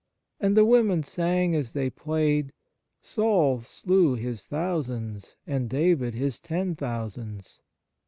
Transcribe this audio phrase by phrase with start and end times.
[0.39, 2.53] And the women sang as they played,"
[3.13, 7.61] Saul slew his thousands and David his ten thousands."